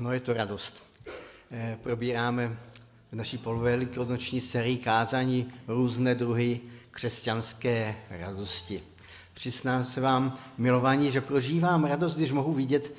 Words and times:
Ano, 0.00 0.12
je 0.12 0.20
to 0.20 0.32
radost. 0.32 0.84
Eh, 1.50 1.78
probíráme 1.82 2.58
v 3.12 3.16
naší 3.16 3.38
polovelikonoční 3.38 4.40
sérii 4.40 4.76
kázání 4.76 5.52
různé 5.68 6.14
druhy 6.14 6.60
křesťanské 6.90 7.96
radosti. 8.10 8.82
Přiznám 9.34 9.84
se 9.84 10.00
vám, 10.00 10.38
milovaní, 10.58 11.10
že 11.10 11.20
prožívám 11.20 11.84
radost, 11.84 12.14
když 12.14 12.32
mohu 12.32 12.52
vidět 12.52 12.92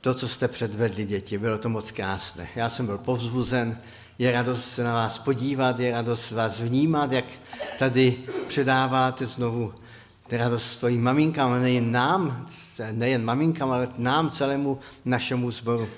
to, 0.00 0.14
co 0.14 0.28
jste 0.28 0.48
předvedli, 0.48 1.04
děti. 1.04 1.38
Bylo 1.38 1.58
to 1.58 1.68
moc 1.68 1.90
krásné. 1.90 2.48
Já 2.56 2.68
jsem 2.68 2.86
byl 2.86 2.98
povzbuzen, 2.98 3.80
je 4.18 4.32
radost 4.32 4.64
se 4.64 4.84
na 4.84 4.94
vás 4.94 5.18
podívat, 5.18 5.78
je 5.78 5.92
radost 5.92 6.30
vás 6.30 6.60
vnímat, 6.60 7.12
jak 7.12 7.24
tady 7.78 8.18
předáváte 8.46 9.26
znovu 9.26 9.74
radost 10.30 10.78
svým 10.78 11.02
maminkám, 11.02 11.50
ale 11.50 11.60
nejen 11.60 11.92
nám, 11.92 12.46
nejen 12.92 13.24
maminkám, 13.24 13.70
ale 13.70 13.88
nám, 13.98 14.30
celému 14.30 14.78
našemu 15.04 15.50
sboru. 15.50 15.88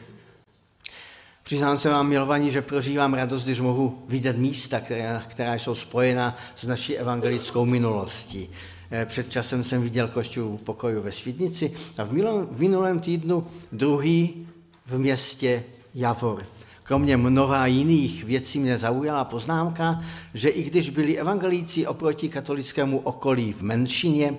Přiznám 1.43 1.79
se 1.79 1.89
vám, 1.89 2.09
milovaní, 2.09 2.51
že 2.51 2.63
prožívám 2.63 3.15
radost, 3.15 3.45
když 3.45 3.61
mohu 3.61 4.03
vidět 4.09 4.37
místa, 4.39 4.81
která, 4.81 5.23
která 5.29 5.55
jsou 5.55 5.75
spojena 5.75 6.37
s 6.57 6.67
naší 6.67 6.97
evangelickou 6.97 7.65
minulostí. 7.65 8.51
Eh, 8.91 9.07
před 9.07 9.31
časem 9.31 9.65
jsem 9.65 9.83
viděl 9.83 10.09
košťů 10.09 10.57
pokoju 10.57 11.03
ve 11.03 11.13
Svídnici 11.13 11.73
a 11.99 12.05
v 12.51 12.59
minulém 12.59 13.01
týdnu 13.01 13.47
druhý 13.73 14.47
v 14.87 14.99
městě 14.99 15.65
Javor. 15.95 16.47
Kromě 16.87 17.17
mnoha 17.17 17.67
jiných 17.67 18.25
věcí 18.25 18.59
mě 18.59 18.79
zaujala 18.79 19.25
poznámka, 19.25 20.01
že 20.35 20.49
i 20.49 20.63
když 20.63 20.91
byli 20.91 21.19
evangelíci 21.19 21.87
oproti 21.87 22.29
katolickému 22.29 22.99
okolí 22.99 23.53
v 23.53 23.63
menšině, 23.63 24.35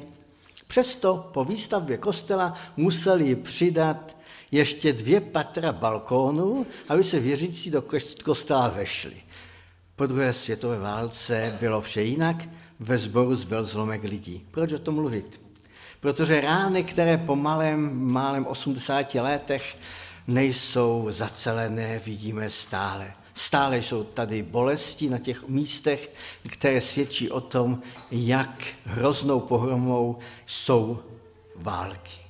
přesto 0.67 1.29
po 1.33 1.45
výstavbě 1.45 1.97
kostela 1.97 2.53
museli 2.77 3.35
přidat 3.35 4.17
ještě 4.51 4.93
dvě 4.93 5.21
patra 5.21 5.71
balkónů, 5.71 6.65
aby 6.89 7.03
se 7.03 7.19
věřící 7.19 7.71
do 7.71 7.83
kostela 8.23 8.67
vešli. 8.67 9.15
Po 9.95 10.07
druhé 10.07 10.33
světové 10.33 10.79
válce 10.79 11.57
bylo 11.59 11.81
vše 11.81 12.01
jinak, 12.01 12.43
ve 12.79 12.97
sboru 12.97 13.35
zbyl 13.35 13.63
zlomek 13.63 14.03
lidí. 14.03 14.45
Proč 14.51 14.73
o 14.73 14.79
tom 14.79 14.95
mluvit? 14.95 15.41
Protože 15.99 16.41
rány, 16.41 16.83
které 16.83 17.17
po 17.17 17.35
malém, 17.35 18.07
málem 18.11 18.45
80 18.45 19.15
letech 19.15 19.75
nejsou 20.27 21.07
zacelené, 21.09 22.01
vidíme 22.05 22.49
stále. 22.49 23.13
Stále 23.33 23.77
jsou 23.77 24.03
tady 24.03 24.43
bolesti 24.43 25.09
na 25.09 25.19
těch 25.19 25.47
místech, 25.47 26.13
které 26.49 26.81
svědčí 26.81 27.31
o 27.31 27.41
tom, 27.41 27.81
jak 28.11 28.63
hroznou 28.85 29.39
pohromou 29.39 30.17
jsou 30.45 30.99
války. 31.55 32.27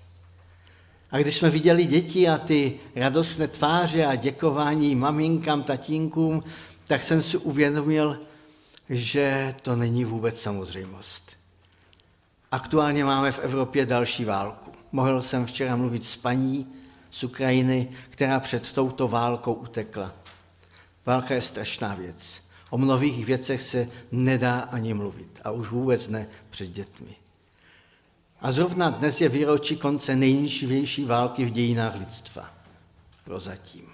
A 1.11 1.17
když 1.17 1.35
jsme 1.35 1.49
viděli 1.49 1.85
děti 1.85 2.29
a 2.29 2.37
ty 2.37 2.79
radostné 2.95 3.47
tváře 3.47 4.05
a 4.05 4.15
děkování 4.15 4.95
maminkám, 4.95 5.63
tatínkům, 5.63 6.43
tak 6.87 7.03
jsem 7.03 7.21
si 7.21 7.37
uvědomil, 7.37 8.19
že 8.89 9.55
to 9.61 9.75
není 9.75 10.05
vůbec 10.05 10.41
samozřejmost. 10.41 11.31
Aktuálně 12.51 13.05
máme 13.05 13.31
v 13.31 13.39
Evropě 13.39 13.85
další 13.85 14.25
válku. 14.25 14.71
Mohl 14.91 15.21
jsem 15.21 15.45
včera 15.45 15.75
mluvit 15.75 16.05
s 16.05 16.15
paní 16.15 16.67
z 17.17 17.23
Ukrajiny, 17.23 17.87
která 18.09 18.39
před 18.39 18.73
touto 18.73 19.07
válkou 19.07 19.53
utekla. 19.53 20.13
Válka 21.05 21.33
je 21.33 21.41
strašná 21.41 21.93
věc. 21.93 22.41
O 22.69 22.77
mnohých 22.77 23.25
věcech 23.25 23.61
se 23.61 23.89
nedá 24.11 24.59
ani 24.59 24.93
mluvit 24.93 25.39
a 25.43 25.51
už 25.51 25.69
vůbec 25.69 26.09
ne 26.09 26.27
před 26.49 26.67
dětmi. 26.67 27.15
A 28.41 28.51
zrovna 28.51 28.89
dnes 28.89 29.21
je 29.21 29.29
výročí 29.29 29.77
konce 29.77 30.15
nejnižší 30.15 31.05
války 31.05 31.45
v 31.45 31.49
dějinách 31.49 31.99
lidstva. 31.99 32.53
Prozatím. 33.23 33.87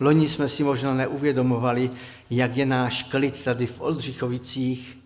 Loni 0.00 0.28
jsme 0.28 0.48
si 0.48 0.64
možná 0.64 0.94
neuvědomovali, 0.94 1.90
jak 2.30 2.56
je 2.56 2.66
náš 2.66 3.02
klid 3.02 3.44
tady 3.44 3.66
v 3.66 3.80
Oldřichovicích 3.80 4.98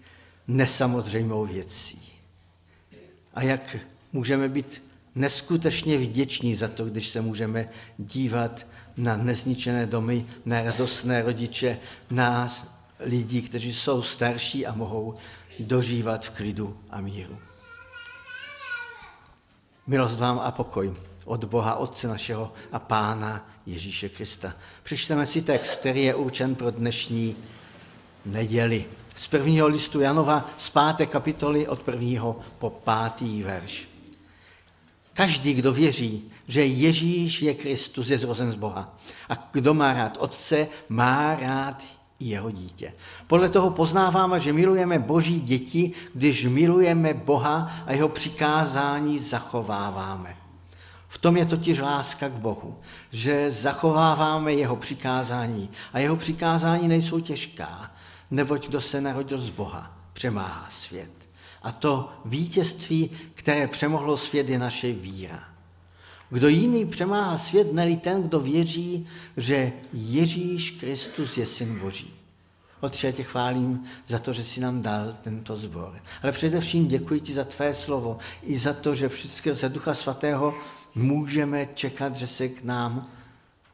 nesamozřejmou 0.48 1.46
věcí. 1.46 2.12
A 3.34 3.42
jak 3.42 3.76
můžeme 4.12 4.48
být 4.48 4.91
neskutečně 5.14 5.98
vděční 5.98 6.54
za 6.54 6.68
to, 6.68 6.84
když 6.84 7.08
se 7.08 7.20
můžeme 7.20 7.68
dívat 7.98 8.66
na 8.96 9.16
nezničené 9.16 9.86
domy, 9.86 10.26
na 10.44 10.62
radostné 10.62 11.22
rodiče, 11.22 11.78
na 12.10 12.48
lidi, 13.00 13.42
kteří 13.42 13.74
jsou 13.74 14.02
starší 14.02 14.66
a 14.66 14.74
mohou 14.74 15.14
dožívat 15.60 16.26
v 16.26 16.30
klidu 16.30 16.78
a 16.90 17.00
míru. 17.00 17.38
Milost 19.86 20.20
vám 20.20 20.38
a 20.38 20.50
pokoj 20.50 20.94
od 21.24 21.44
Boha 21.44 21.74
Otce 21.74 22.08
našeho 22.08 22.52
a 22.72 22.78
Pána 22.78 23.50
Ježíše 23.66 24.08
Krista. 24.08 24.54
Přečteme 24.82 25.26
si 25.26 25.42
text, 25.42 25.80
který 25.80 26.04
je 26.04 26.14
určen 26.14 26.54
pro 26.54 26.70
dnešní 26.70 27.36
neděli. 28.26 28.84
Z 29.16 29.26
prvního 29.26 29.66
listu 29.66 30.00
Janova 30.00 30.50
z 30.58 30.70
páté 30.70 31.06
kapitoly 31.06 31.68
od 31.68 31.82
prvního 31.82 32.40
po 32.58 32.70
pátý 32.70 33.42
verš. 33.42 33.91
Každý, 35.12 35.54
kdo 35.54 35.72
věří, 35.72 36.30
že 36.48 36.66
Ježíš 36.66 37.42
je 37.42 37.54
Kristus, 37.54 38.10
je 38.10 38.18
zrozen 38.18 38.52
z 38.52 38.56
Boha. 38.56 38.98
A 39.28 39.48
kdo 39.52 39.74
má 39.74 39.92
rád 39.92 40.16
Otce, 40.20 40.68
má 40.88 41.36
rád 41.36 41.82
jeho 42.20 42.50
dítě. 42.50 42.92
Podle 43.26 43.48
toho 43.48 43.70
poznáváme, 43.70 44.40
že 44.40 44.52
milujeme 44.52 44.98
Boží 44.98 45.40
děti, 45.40 45.92
když 46.14 46.46
milujeme 46.46 47.14
Boha 47.14 47.72
a 47.86 47.92
jeho 47.92 48.08
přikázání 48.08 49.18
zachováváme. 49.18 50.36
V 51.08 51.18
tom 51.18 51.36
je 51.36 51.46
totiž 51.46 51.78
láska 51.78 52.28
k 52.28 52.32
Bohu, 52.32 52.78
že 53.10 53.50
zachováváme 53.50 54.52
jeho 54.52 54.76
přikázání 54.76 55.70
a 55.92 55.98
jeho 55.98 56.16
přikázání 56.16 56.88
nejsou 56.88 57.20
těžká, 57.20 57.90
neboť 58.30 58.66
kdo 58.66 58.80
se 58.80 59.00
narodil 59.00 59.38
z 59.38 59.50
Boha, 59.50 59.98
přemáhá 60.12 60.66
svět. 60.70 61.21
A 61.62 61.72
to 61.72 62.12
vítězství, 62.24 63.10
které 63.34 63.68
přemohlo 63.68 64.16
svět, 64.16 64.50
je 64.50 64.58
naše 64.58 64.92
víra. 64.92 65.44
Kdo 66.30 66.48
jiný 66.48 66.86
přemáhá 66.86 67.38
svět, 67.38 67.72
neli 67.72 67.96
ten, 67.96 68.22
kdo 68.22 68.40
věří, 68.40 69.06
že 69.36 69.72
Ježíš 69.92 70.70
Kristus 70.70 71.38
je 71.38 71.46
syn 71.46 71.78
Boží. 71.78 72.14
Otče, 72.80 73.12
tě 73.12 73.22
chválím 73.22 73.84
za 74.06 74.18
to, 74.18 74.32
že 74.32 74.44
jsi 74.44 74.60
nám 74.60 74.82
dal 74.82 75.16
tento 75.22 75.56
zbor. 75.56 76.02
Ale 76.22 76.32
především 76.32 76.88
děkuji 76.88 77.20
ti 77.20 77.34
za 77.34 77.44
tvé 77.44 77.74
slovo 77.74 78.18
i 78.42 78.58
za 78.58 78.72
to, 78.72 78.94
že 78.94 79.08
všechno 79.08 79.54
ze 79.54 79.68
Ducha 79.68 79.94
Svatého 79.94 80.54
můžeme 80.94 81.68
čekat, 81.74 82.16
že 82.16 82.26
se 82.26 82.48
k 82.48 82.64
nám 82.64 83.10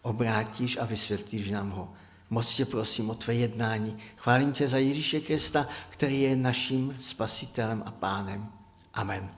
obrátíš 0.03 0.79
a 0.81 0.85
vysvětlíš 0.85 1.51
nám 1.51 1.71
ho. 1.71 1.89
Moc 2.31 2.57
tě 2.57 2.65
prosím 2.65 3.11
o 3.11 3.15
tvé 3.15 3.35
jednání. 3.35 3.97
Chválím 4.17 4.53
tě 4.53 4.69
za 4.69 4.79
Ježíše 4.79 5.21
Krista, 5.21 5.67
který 5.89 6.23
je 6.23 6.37
naším 6.37 6.97
spasitelem 6.99 7.83
a 7.87 7.91
pánem. 7.91 8.49
Amen. 8.95 9.29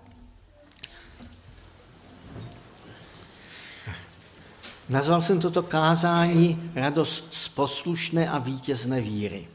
Nazval 4.88 5.20
jsem 5.20 5.40
toto 5.40 5.62
kázání 5.62 6.72
radost 6.74 7.32
z 7.34 7.48
poslušné 7.48 8.30
a 8.30 8.38
vítězné 8.38 9.00
víry. 9.00 9.48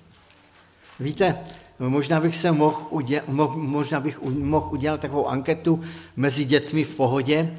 Víte, 0.99 1.39
možná 1.79 2.19
bych 2.19 2.35
se 2.35 2.51
mohl 2.51 2.87
udělat, 2.89 3.27
možná 3.55 3.99
bych 3.99 4.21
mohl 4.21 4.69
udělat 4.71 5.01
takovou 5.01 5.27
anketu 5.27 5.81
mezi 6.15 6.45
dětmi 6.45 6.83
v 6.83 6.95
pohodě. 6.95 7.53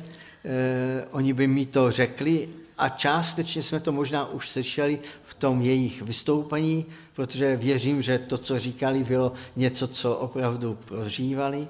Eh, 0.44 1.04
oni 1.10 1.32
by 1.32 1.46
mi 1.46 1.66
to 1.66 1.90
řekli 1.90 2.48
a 2.78 2.88
částečně 2.88 3.62
jsme 3.62 3.80
to 3.80 3.92
možná 3.92 4.26
už 4.26 4.48
slyšeli 4.50 4.98
v 5.24 5.34
tom 5.34 5.62
jejich 5.62 6.02
vystoupení, 6.02 6.86
protože 7.12 7.56
věřím, 7.56 8.02
že 8.02 8.18
to, 8.18 8.38
co 8.38 8.58
říkali, 8.58 9.04
bylo 9.04 9.32
něco, 9.56 9.88
co 9.88 10.16
opravdu 10.16 10.78
prožívali. 10.84 11.68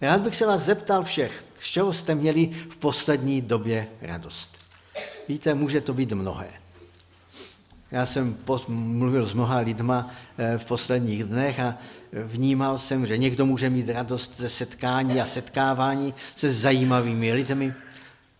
Rád 0.00 0.20
bych 0.20 0.36
se 0.36 0.46
vás 0.46 0.62
zeptal 0.62 1.04
všech, 1.04 1.44
z 1.60 1.66
čeho 1.66 1.92
jste 1.92 2.14
měli 2.14 2.46
v 2.70 2.76
poslední 2.76 3.42
době 3.42 3.86
radost. 4.00 4.50
Víte, 5.28 5.54
může 5.54 5.80
to 5.80 5.94
být 5.94 6.12
mnohé. 6.12 6.48
Já 7.90 8.06
jsem 8.06 8.36
mluvil 8.68 9.26
s 9.26 9.34
mnoha 9.34 9.58
lidma 9.58 10.10
eh, 10.38 10.58
v 10.58 10.64
posledních 10.64 11.24
dnech 11.24 11.60
a 11.60 11.78
vnímal 12.12 12.78
jsem, 12.78 13.06
že 13.06 13.18
někdo 13.18 13.46
může 13.46 13.70
mít 13.70 13.88
radost 13.88 14.32
ze 14.36 14.48
setkání 14.48 15.20
a 15.20 15.26
setkávání 15.26 16.14
se 16.36 16.50
zajímavými 16.50 17.32
lidmi, 17.32 17.74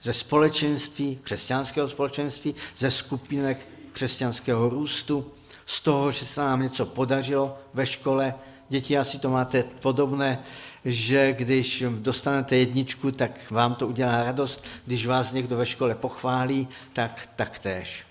ze 0.06 0.12
společenství, 0.12 1.18
křesťanského 1.22 1.88
společenství, 1.88 2.54
ze 2.78 2.90
skupinek 2.90 3.68
křesťanského 3.92 4.68
růstu, 4.68 5.32
z 5.66 5.80
toho, 5.80 6.10
že 6.10 6.24
se 6.24 6.40
nám 6.40 6.62
něco 6.62 6.86
podařilo 6.86 7.58
ve 7.74 7.86
škole. 7.86 8.34
Děti, 8.68 8.98
asi 8.98 9.18
to 9.18 9.30
máte 9.30 9.62
podobné, 9.62 10.38
že 10.84 11.32
když 11.32 11.84
dostanete 11.90 12.56
jedničku, 12.56 13.10
tak 13.10 13.50
vám 13.50 13.74
to 13.74 13.88
udělá 13.88 14.24
radost, 14.24 14.64
když 14.86 15.06
vás 15.06 15.32
někdo 15.32 15.56
ve 15.56 15.66
škole 15.66 15.94
pochválí, 15.94 16.68
tak 16.92 17.28
taktéž. 17.36 18.06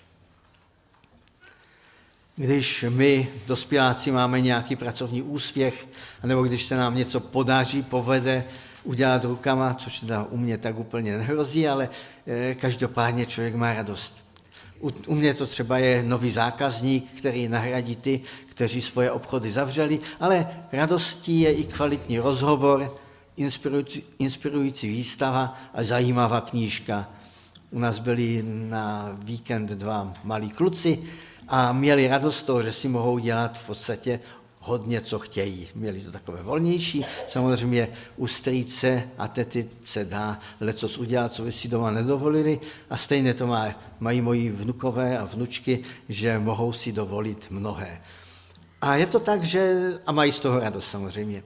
Když 2.36 2.84
my, 2.88 3.28
dospěláci, 3.46 4.10
máme 4.10 4.40
nějaký 4.40 4.76
pracovní 4.76 5.22
úspěch, 5.22 5.88
nebo 6.24 6.42
když 6.42 6.64
se 6.64 6.76
nám 6.76 6.94
něco 6.94 7.20
podaří, 7.20 7.82
povede, 7.82 8.44
udělat 8.86 9.24
rukama, 9.24 9.74
což 9.74 10.00
teda 10.00 10.26
u 10.30 10.36
mě 10.36 10.58
tak 10.58 10.78
úplně 10.78 11.18
nehrozí, 11.18 11.68
ale 11.68 11.88
eh, 12.26 12.54
každopádně 12.54 13.26
člověk 13.26 13.54
má 13.54 13.74
radost. 13.74 14.26
U, 14.80 15.14
mě 15.14 15.34
to 15.34 15.46
třeba 15.46 15.78
je 15.78 16.02
nový 16.02 16.30
zákazník, 16.30 17.10
který 17.18 17.48
nahradí 17.48 17.96
ty, 17.96 18.20
kteří 18.46 18.82
svoje 18.82 19.10
obchody 19.10 19.50
zavřeli, 19.50 19.98
ale 20.20 20.48
radostí 20.72 21.40
je 21.40 21.52
i 21.52 21.64
kvalitní 21.64 22.18
rozhovor, 22.18 22.98
inspirující, 23.36 24.04
inspirující 24.18 24.88
výstava 24.88 25.54
a 25.74 25.84
zajímavá 25.84 26.40
knížka. 26.40 27.08
U 27.70 27.78
nás 27.78 27.98
byli 27.98 28.44
na 28.46 29.16
víkend 29.18 29.70
dva 29.70 30.14
malí 30.24 30.50
kluci 30.50 31.02
a 31.48 31.72
měli 31.72 32.08
radost 32.08 32.42
toho, 32.42 32.62
že 32.62 32.72
si 32.72 32.88
mohou 32.88 33.18
dělat 33.18 33.58
v 33.58 33.66
podstatě 33.66 34.20
hodně, 34.66 35.00
co 35.00 35.18
chtějí. 35.18 35.68
Měli 35.74 36.00
to 36.00 36.12
takové 36.12 36.42
volnější. 36.42 37.04
Samozřejmě 37.28 37.88
u 38.16 38.26
strýce 38.26 39.02
a 39.18 39.28
tety 39.28 39.68
se 39.84 40.04
dá 40.04 40.38
lecos 40.60 40.98
udělat, 40.98 41.32
co 41.32 41.42
by 41.42 41.52
si 41.52 41.68
doma 41.68 41.90
nedovolili 41.90 42.60
a 42.90 42.96
stejně 42.96 43.34
to 43.34 43.46
má, 43.46 43.74
mají 44.00 44.20
moji 44.20 44.50
vnukové 44.50 45.18
a 45.18 45.24
vnučky, 45.24 45.82
že 46.08 46.38
mohou 46.38 46.72
si 46.72 46.92
dovolit 46.92 47.46
mnohé. 47.50 48.00
A 48.80 48.96
je 48.96 49.06
to 49.06 49.20
tak, 49.20 49.44
že, 49.44 49.92
a 50.06 50.12
mají 50.12 50.32
z 50.32 50.38
toho 50.38 50.58
radost 50.58 50.88
samozřejmě. 50.88 51.42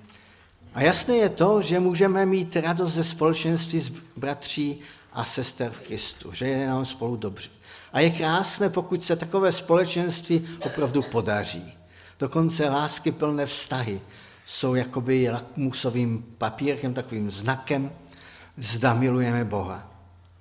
A 0.74 0.82
jasné 0.82 1.16
je 1.16 1.28
to, 1.28 1.62
že 1.62 1.80
můžeme 1.80 2.26
mít 2.26 2.56
radost 2.56 2.92
ze 2.92 3.04
společenství 3.04 3.80
s 3.80 3.92
bratří 4.16 4.80
a 5.12 5.24
sester 5.24 5.70
v 5.70 5.80
Kristu, 5.80 6.32
že 6.32 6.48
je 6.48 6.68
nám 6.68 6.84
spolu 6.84 7.16
dobře. 7.16 7.50
A 7.92 8.00
je 8.00 8.10
krásné, 8.10 8.68
pokud 8.68 9.04
se 9.04 9.16
takové 9.16 9.52
společenství 9.52 10.48
opravdu 10.60 11.02
podaří. 11.02 11.79
Dokonce 12.20 12.68
lásky 12.68 13.12
plné 13.12 13.46
vztahy 13.46 14.00
jsou 14.46 14.74
jakoby 14.74 15.30
lakmusovým 15.30 16.24
papírkem, 16.38 16.94
takovým 16.94 17.30
znakem, 17.30 17.90
zda 18.56 18.94
milujeme 18.94 19.44
Boha. 19.44 19.90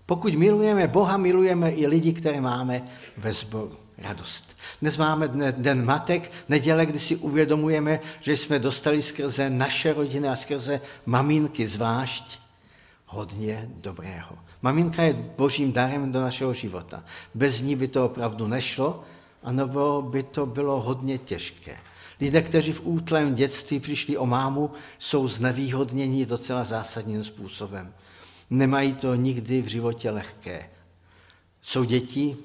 Pokud 0.06 0.34
milujeme 0.34 0.88
Boha, 0.88 1.18
milujeme 1.18 1.72
i 1.72 1.88
lidi, 1.88 2.14
které 2.14 2.42
máme 2.42 2.82
ve 3.18 3.34
sboru. 3.34 3.72
Radost. 3.98 4.56
Dnes 4.82 4.98
máme 4.98 5.28
den 5.52 5.86
matek, 5.86 6.32
neděle, 6.50 6.86
kdy 6.86 7.00
si 7.00 7.16
uvědomujeme, 7.16 8.00
že 8.20 8.38
jsme 8.38 8.60
dostali 8.60 9.02
skrze 9.02 9.50
naše 9.50 9.94
rodiny 9.94 10.28
a 10.28 10.36
skrze 10.36 10.82
maminky 11.06 11.68
zvlášť 11.68 12.40
hodně 13.06 13.70
dobrého. 13.76 14.38
Maminka 14.62 15.04
je 15.04 15.14
božím 15.14 15.74
darem 15.74 16.12
do 16.12 16.22
našeho 16.22 16.54
života. 16.54 17.04
Bez 17.36 17.62
ní 17.62 17.76
by 17.76 17.88
to 17.88 18.06
opravdu 18.06 18.48
nešlo, 18.48 19.04
anebo 19.44 20.02
by 20.02 20.24
to 20.24 20.46
bylo 20.46 20.82
hodně 20.82 21.18
těžké. 21.18 21.78
Lidé, 22.22 22.42
kteří 22.42 22.72
v 22.74 22.82
útlém 22.86 23.36
dětství 23.36 23.80
přišli 23.80 24.18
o 24.18 24.26
mámu, 24.26 24.72
jsou 25.00 25.28
znevýhodněni 25.28 26.26
docela 26.26 26.64
zásadním 26.64 27.24
způsobem. 27.24 27.94
Nemají 28.50 28.94
to 28.94 29.16
nikdy 29.16 29.62
v 29.62 29.68
životě 29.68 30.12
lehké. 30.12 30.70
Jsou 31.62 31.84
děti, 31.84 32.38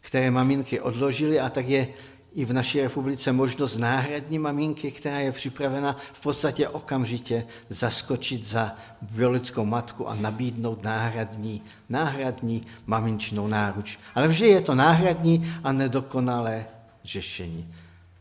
které 0.00 0.30
maminky 0.30 0.80
odložily 0.80 1.40
a 1.40 1.48
tak 1.48 1.68
je 1.68 1.88
i 2.34 2.44
v 2.44 2.52
naší 2.52 2.80
republice 2.80 3.32
možnost 3.32 3.76
náhradní 3.76 4.38
maminky, 4.38 4.90
která 4.90 5.18
je 5.18 5.32
připravena 5.32 5.96
v 6.12 6.20
podstatě 6.20 6.68
okamžitě 6.68 7.46
zaskočit 7.68 8.46
za 8.46 8.76
biologickou 9.00 9.64
matku 9.64 10.08
a 10.08 10.14
nabídnout 10.14 10.84
náhradní, 10.84 11.62
náhradní 11.88 12.62
maminčnou 12.86 13.46
náruč. 13.46 13.98
Ale 14.14 14.28
vždy 14.28 14.48
je 14.48 14.60
to 14.60 14.74
náhradní 14.74 15.54
a 15.64 15.72
nedokonalé 15.72 16.64
řešení. 17.04 17.74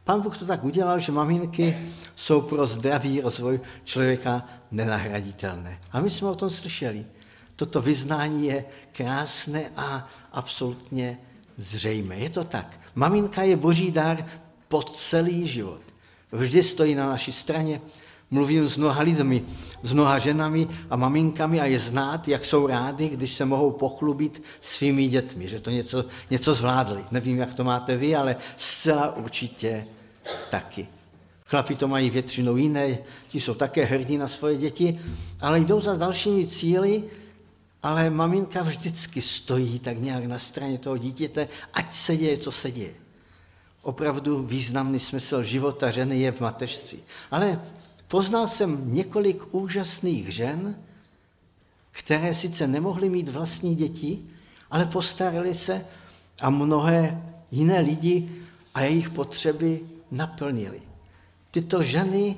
Pán 0.03 0.21
Bůh 0.21 0.37
to 0.37 0.45
tak 0.45 0.63
udělal, 0.63 0.99
že 0.99 1.11
maminky 1.11 1.77
jsou 2.15 2.41
pro 2.41 2.67
zdravý 2.67 3.21
rozvoj 3.21 3.59
člověka 3.83 4.45
nenahraditelné. 4.71 5.79
A 5.91 5.99
my 5.99 6.09
jsme 6.09 6.27
o 6.27 6.35
tom 6.35 6.49
slyšeli. 6.49 7.05
Toto 7.55 7.81
vyznání 7.81 8.47
je 8.47 8.65
krásné 8.91 9.71
a 9.75 10.07
absolutně 10.31 11.17
zřejmé. 11.61 12.15
Je 12.15 12.29
to 12.29 12.43
tak. 12.43 12.79
Maminka 12.95 13.43
je 13.43 13.55
boží 13.55 13.91
dár 13.91 14.25
po 14.67 14.83
celý 14.83 15.47
život. 15.47 15.81
Vždy 16.31 16.63
stojí 16.63 16.95
na 16.95 17.09
naší 17.09 17.31
straně. 17.31 17.81
Mluvím 18.31 18.69
s 18.69 18.77
mnoha 18.77 19.01
lidmi, 19.01 19.43
s 19.83 19.93
mnoha 19.93 20.19
ženami 20.19 20.67
a 20.89 20.95
maminkami 20.95 21.61
a 21.61 21.65
je 21.65 21.79
znát, 21.79 22.27
jak 22.27 22.45
jsou 22.45 22.67
rádi, 22.67 23.09
když 23.09 23.33
se 23.33 23.45
mohou 23.45 23.71
pochlubit 23.71 24.43
svými 24.59 25.07
dětmi, 25.07 25.49
že 25.49 25.59
to 25.59 25.69
něco, 25.69 26.05
něco 26.29 26.53
zvládli. 26.53 27.03
Nevím, 27.11 27.37
jak 27.37 27.53
to 27.53 27.63
máte 27.63 27.97
vy, 27.97 28.15
ale 28.15 28.35
zcela 28.57 29.15
určitě 29.15 29.85
taky. 30.49 30.87
Chlapi 31.45 31.75
to 31.75 31.87
mají 31.87 32.09
většinou 32.09 32.57
jiné, 32.57 32.97
ti 33.29 33.39
jsou 33.39 33.53
také 33.53 33.85
hrdí 33.85 34.17
na 34.17 34.27
svoje 34.27 34.57
děti, 34.57 34.99
ale 35.41 35.59
jdou 35.59 35.79
za 35.79 35.95
dalšími 35.95 36.47
cíly, 36.47 37.03
ale 37.83 38.09
maminka 38.09 38.63
vždycky 38.63 39.21
stojí 39.21 39.79
tak 39.79 39.97
nějak 39.97 40.25
na 40.25 40.39
straně 40.39 40.77
toho 40.77 40.97
dítěte, 40.97 41.47
ať 41.73 41.93
se 41.93 42.17
děje, 42.17 42.37
co 42.37 42.51
se 42.51 42.71
děje. 42.71 42.93
Opravdu 43.81 44.43
významný 44.43 44.99
smysl 44.99 45.43
života 45.43 45.91
ženy 45.91 46.19
je 46.19 46.31
v 46.31 46.41
mateřství. 46.41 46.99
Ale 47.31 47.61
poznal 48.07 48.47
jsem 48.47 48.93
několik 48.93 49.53
úžasných 49.53 50.29
žen, 50.29 50.75
které 51.91 52.33
sice 52.33 52.67
nemohly 52.67 53.09
mít 53.09 53.29
vlastní 53.29 53.75
děti, 53.75 54.19
ale 54.71 54.85
postarali 54.85 55.53
se 55.53 55.85
a 56.41 56.49
mnohé 56.49 57.23
jiné 57.51 57.79
lidi 57.79 58.31
a 58.73 58.81
jejich 58.81 59.09
potřeby 59.09 59.79
naplnili. 60.11 60.81
Tyto 61.51 61.83
ženy 61.83 62.37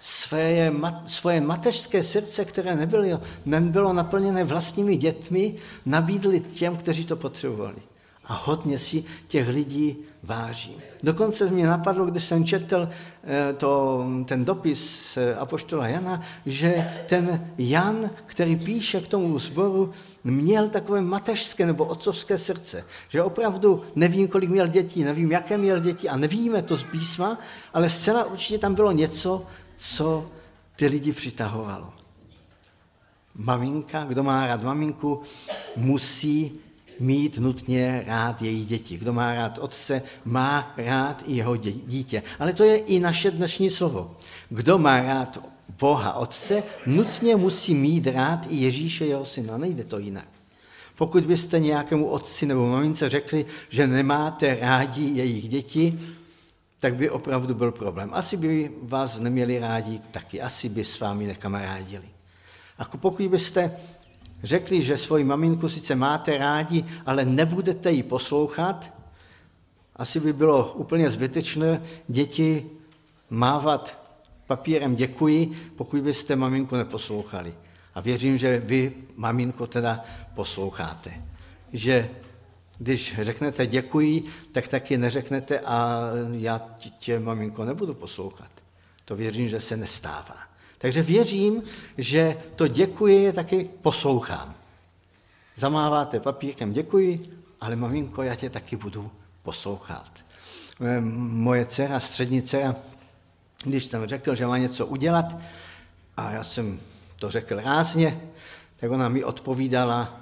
své, 0.00 0.72
svoje 1.06 1.40
mateřské 1.40 2.02
srdce, 2.02 2.44
které 2.44 2.76
nebylo, 2.76 3.20
nebylo 3.46 3.92
naplněné 3.92 4.44
vlastními 4.44 4.96
dětmi, 4.96 5.54
nabídli 5.86 6.40
těm, 6.40 6.76
kteří 6.76 7.04
to 7.04 7.16
potřebovali. 7.16 7.76
A 8.24 8.40
hodně 8.44 8.78
si 8.78 9.04
těch 9.28 9.48
lidí 9.48 9.96
vážím. 10.22 10.74
Dokonce 11.02 11.50
mě 11.50 11.66
napadlo, 11.66 12.04
když 12.04 12.24
jsem 12.24 12.44
četl 12.44 12.88
eh, 13.24 13.52
to, 13.52 14.04
ten 14.24 14.44
dopis 14.44 15.18
Apoštola 15.38 15.88
Jana, 15.88 16.20
že 16.46 16.90
ten 17.06 17.52
Jan, 17.58 18.10
který 18.26 18.56
píše 18.56 19.00
k 19.00 19.08
tomu 19.08 19.38
sboru, 19.38 19.90
měl 20.24 20.68
takové 20.68 21.00
mateřské 21.00 21.66
nebo 21.66 21.84
otcovské 21.84 22.38
srdce. 22.38 22.84
Že 23.08 23.22
opravdu 23.22 23.82
nevím, 23.96 24.28
kolik 24.28 24.50
měl 24.50 24.66
dětí, 24.66 25.04
nevím, 25.04 25.32
jaké 25.32 25.58
měl 25.58 25.80
děti 25.80 26.08
a 26.08 26.16
nevíme 26.16 26.62
to 26.62 26.76
z 26.76 26.82
písma, 26.82 27.38
ale 27.74 27.90
zcela 27.90 28.24
určitě 28.24 28.58
tam 28.58 28.74
bylo 28.74 28.92
něco, 28.92 29.46
co 29.82 30.26
ty 30.76 30.86
lidi 30.86 31.12
přitahovalo. 31.12 31.92
Maminka, 33.34 34.04
kdo 34.04 34.22
má 34.22 34.46
rád 34.46 34.62
maminku, 34.62 35.22
musí 35.76 36.52
mít 37.00 37.38
nutně 37.38 38.04
rád 38.06 38.42
její 38.42 38.64
děti. 38.64 38.98
Kdo 38.98 39.12
má 39.12 39.34
rád 39.34 39.58
otce, 39.58 40.02
má 40.24 40.74
rád 40.76 41.22
i 41.26 41.32
jeho 41.32 41.56
dítě. 41.56 42.22
Ale 42.38 42.52
to 42.52 42.64
je 42.64 42.76
i 42.76 43.00
naše 43.00 43.30
dnešní 43.30 43.70
slovo. 43.70 44.14
Kdo 44.48 44.78
má 44.78 45.00
rád 45.00 45.38
Boha 45.78 46.12
Otce, 46.12 46.62
nutně 46.86 47.36
musí 47.36 47.74
mít 47.74 48.06
rád 48.06 48.46
i 48.50 48.56
Ježíše, 48.56 49.06
jeho 49.06 49.24
syna. 49.24 49.56
Nejde 49.56 49.84
to 49.84 49.98
jinak. 49.98 50.28
Pokud 50.96 51.26
byste 51.26 51.60
nějakému 51.60 52.06
otci 52.06 52.46
nebo 52.46 52.66
mamince 52.66 53.08
řekli, 53.08 53.46
že 53.68 53.86
nemáte 53.86 54.58
rádi 54.60 55.04
jejich 55.04 55.48
děti, 55.48 55.98
tak 56.82 56.94
by 56.94 57.10
opravdu 57.10 57.54
byl 57.54 57.72
problém. 57.72 58.10
Asi 58.12 58.36
by 58.36 58.72
vás 58.82 59.18
neměli 59.18 59.58
rádi 59.58 60.00
taky, 60.10 60.40
asi 60.40 60.68
by 60.68 60.84
s 60.84 61.00
vámi 61.00 61.26
nekamarádili. 61.26 62.08
A 62.78 62.84
pokud 62.84 63.26
byste 63.28 63.76
řekli, 64.42 64.82
že 64.82 64.96
svoji 64.96 65.24
maminku 65.24 65.68
sice 65.68 65.94
máte 65.94 66.38
rádi, 66.38 66.84
ale 67.06 67.24
nebudete 67.24 67.92
ji 67.92 68.02
poslouchat, 68.02 68.90
asi 69.96 70.20
by 70.20 70.32
bylo 70.32 70.72
úplně 70.72 71.10
zbytečné 71.10 71.82
děti 72.08 72.66
mávat 73.30 73.98
papírem 74.46 74.96
děkuji, 74.96 75.52
pokud 75.76 76.02
byste 76.02 76.36
maminku 76.36 76.76
neposlouchali. 76.76 77.54
A 77.94 78.00
věřím, 78.00 78.38
že 78.38 78.58
vy, 78.58 78.92
maminko, 79.16 79.66
teda 79.66 80.04
posloucháte. 80.34 81.12
Že 81.72 82.10
když 82.82 83.14
řeknete 83.20 83.66
děkuji, 83.66 84.24
tak 84.52 84.68
taky 84.68 84.98
neřeknete 84.98 85.60
a 85.60 86.00
já 86.32 86.60
tě, 86.98 87.18
maminko, 87.18 87.64
nebudu 87.64 87.94
poslouchat. 87.94 88.50
To 89.04 89.16
věřím, 89.16 89.48
že 89.48 89.60
se 89.60 89.76
nestává. 89.76 90.36
Takže 90.78 91.02
věřím, 91.02 91.62
že 91.98 92.36
to 92.56 92.68
děkuji 92.68 93.22
je 93.22 93.32
taky 93.32 93.70
poslouchám. 93.82 94.54
Zamáváte 95.56 96.20
papírkem 96.20 96.72
děkuji, 96.72 97.22
ale 97.60 97.76
maminko, 97.76 98.22
já 98.22 98.34
tě 98.34 98.50
taky 98.50 98.76
budu 98.76 99.10
poslouchat. 99.42 100.24
Moje 101.16 101.66
dcera, 101.66 102.00
střední 102.00 102.42
dcera, 102.42 102.76
když 103.64 103.84
jsem 103.84 104.06
řekl, 104.06 104.34
že 104.34 104.46
má 104.46 104.58
něco 104.58 104.86
udělat, 104.86 105.36
a 106.16 106.30
já 106.30 106.44
jsem 106.44 106.80
to 107.16 107.30
řekl 107.30 107.56
rázně, 107.56 108.20
tak 108.76 108.90
ona 108.90 109.08
mi 109.08 109.24
odpovídala, 109.24 110.20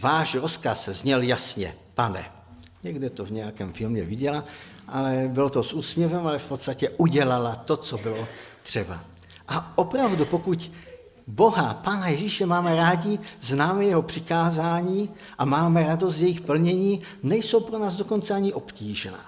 váš 0.00 0.34
rozkaz 0.34 0.88
zněl 0.88 1.22
jasně, 1.22 1.74
pane. 1.94 2.24
Někde 2.82 3.10
to 3.10 3.24
v 3.24 3.30
nějakém 3.30 3.72
filmě 3.72 4.02
viděla, 4.02 4.44
ale 4.88 5.28
bylo 5.28 5.50
to 5.50 5.62
s 5.62 5.72
úsměvem, 5.72 6.26
ale 6.26 6.38
v 6.38 6.48
podstatě 6.48 6.90
udělala 6.90 7.54
to, 7.54 7.76
co 7.76 7.98
bylo 7.98 8.28
třeba. 8.62 9.04
A 9.48 9.72
opravdu, 9.78 10.24
pokud 10.24 10.70
Boha, 11.26 11.74
Pána 11.74 12.08
Ježíše 12.08 12.46
máme 12.46 12.76
rádi, 12.76 13.18
známe 13.40 13.84
jeho 13.84 14.02
přikázání 14.02 15.10
a 15.38 15.44
máme 15.44 15.82
radost 15.82 16.14
z 16.14 16.22
jejich 16.22 16.40
plnění, 16.40 17.00
nejsou 17.22 17.60
pro 17.60 17.78
nás 17.78 17.94
dokonce 17.94 18.34
ani 18.34 18.52
obtížná. 18.52 19.20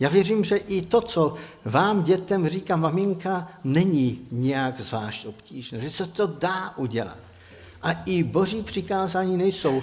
Já 0.00 0.08
věřím, 0.08 0.44
že 0.44 0.56
i 0.56 0.82
to, 0.82 1.00
co 1.00 1.34
vám 1.64 2.02
dětem 2.02 2.48
říká 2.48 2.76
maminka, 2.76 3.48
není 3.64 4.20
nějak 4.32 4.80
zvlášť 4.80 5.26
obtížné, 5.26 5.80
že 5.80 5.90
se 5.90 6.06
to 6.06 6.26
dá 6.26 6.74
udělat. 6.76 7.18
A 7.82 7.92
i 7.92 8.22
boží 8.22 8.62
přikázání 8.62 9.36
nejsou 9.36 9.82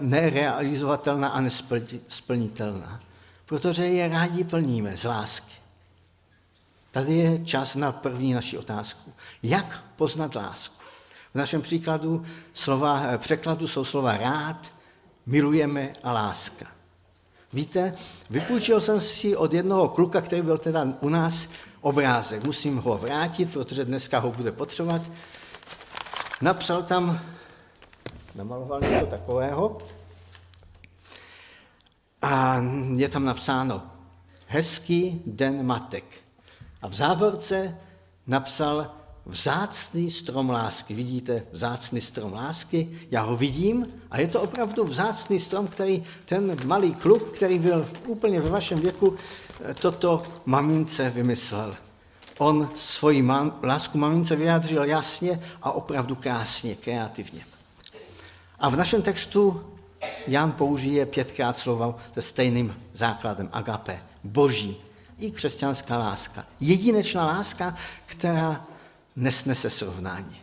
nerealizovatelná 0.00 1.28
a 1.28 1.40
nesplnitelná, 1.40 3.00
protože 3.46 3.86
je 3.86 4.08
rádi 4.08 4.44
plníme 4.44 4.96
z 4.96 5.04
lásky. 5.04 5.54
Tady 6.90 7.14
je 7.14 7.44
čas 7.44 7.76
na 7.76 7.92
první 7.92 8.32
naši 8.32 8.58
otázku. 8.58 9.12
Jak 9.42 9.84
poznat 9.96 10.34
lásku? 10.34 10.84
V 11.34 11.38
našem 11.38 11.62
příkladu 11.62 12.24
slova, 12.52 13.02
eh, 13.08 13.18
překladu 13.18 13.68
jsou 13.68 13.84
slova 13.84 14.16
rád, 14.16 14.72
milujeme 15.26 15.92
a 16.02 16.12
láska. 16.12 16.66
Víte, 17.52 17.94
vypůjčil 18.30 18.80
jsem 18.80 19.00
si 19.00 19.36
od 19.36 19.54
jednoho 19.54 19.88
kluka, 19.88 20.20
který 20.20 20.42
byl 20.42 20.58
teda 20.58 20.86
u 21.00 21.08
nás, 21.08 21.48
obrázek. 21.80 22.46
Musím 22.46 22.76
ho 22.76 22.98
vrátit, 22.98 23.52
protože 23.52 23.84
dneska 23.84 24.18
ho 24.18 24.32
bude 24.32 24.52
potřebovat. 24.52 25.02
Napsal 26.40 26.82
tam, 26.82 27.20
namaloval 28.38 28.80
něco 28.80 29.06
takového 29.06 29.78
a 32.22 32.62
je 32.94 33.08
tam 33.08 33.24
napsáno 33.24 33.82
Hezký 34.46 35.22
den 35.26 35.66
matek. 35.66 36.04
A 36.82 36.88
v 36.88 36.94
závorce 36.94 37.76
napsal 38.26 38.90
vzácný 39.26 40.10
strom 40.10 40.50
lásky. 40.50 40.94
Vidíte, 40.94 41.42
vzácný 41.52 42.00
strom 42.00 42.32
lásky, 42.32 43.00
já 43.10 43.22
ho 43.22 43.36
vidím 43.36 43.86
a 44.10 44.20
je 44.20 44.28
to 44.28 44.42
opravdu 44.42 44.84
vzácný 44.84 45.40
strom, 45.40 45.66
který 45.66 46.04
ten 46.24 46.56
malý 46.64 46.94
kluk, 46.94 47.36
který 47.36 47.58
byl 47.58 47.88
úplně 48.06 48.40
ve 48.40 48.50
vašem 48.50 48.80
věku, 48.80 49.16
toto 49.80 50.22
mamince 50.46 51.10
vymyslel. 51.10 51.76
On 52.38 52.70
svoji 52.74 53.24
lásku 53.62 53.98
mamince 53.98 54.36
vyjádřil 54.36 54.84
jasně 54.84 55.40
a 55.62 55.72
opravdu 55.72 56.14
krásně, 56.14 56.74
kreativně. 56.74 57.57
A 58.58 58.68
v 58.68 58.76
našem 58.76 59.02
textu 59.02 59.64
Jan 60.26 60.52
použije 60.52 61.06
pětkrát 61.06 61.58
slovo 61.58 61.96
se 62.12 62.22
stejným 62.22 62.76
základem 62.92 63.48
agape, 63.52 64.02
boží, 64.24 64.76
i 65.18 65.30
křesťanská 65.30 65.98
láska. 65.98 66.44
Jedinečná 66.60 67.26
láska, 67.26 67.74
která 68.06 68.66
nesnese 69.16 69.70
srovnání. 69.70 70.40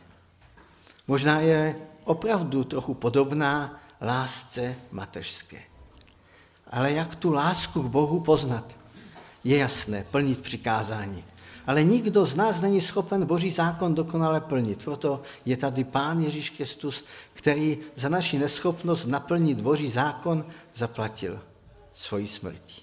Možná 1.08 1.40
je 1.40 1.76
opravdu 2.04 2.64
trochu 2.64 2.94
podobná 2.94 3.80
lásce 4.02 4.76
mateřské. 4.92 5.58
Ale 6.72 6.92
jak 6.92 7.16
tu 7.16 7.34
lásku 7.34 7.84
k 7.84 7.92
Bohu 7.92 8.20
poznat? 8.20 8.76
Je 9.44 9.58
jasné, 9.58 10.06
plnit 10.12 10.42
přikázání. 10.42 11.24
Ale 11.68 11.84
nikdo 11.84 12.26
z 12.26 12.36
nás 12.36 12.62
není 12.62 12.82
schopen 12.82 13.26
Boží 13.26 13.52
zákon 13.52 13.96
dokonale 13.96 14.42
plnit. 14.42 14.84
Proto 14.84 15.22
je 15.46 15.58
tady 15.58 15.84
Pán 15.84 16.22
Ježíš 16.22 16.50
Kristus, 16.50 17.06
který 17.34 17.78
za 17.96 18.10
naši 18.10 18.40
neschopnost 18.40 19.06
naplnit 19.06 19.62
Boží 19.62 19.90
zákon 19.90 20.46
zaplatil 20.76 21.40
svoji 21.94 22.28
smrtí. 22.28 22.82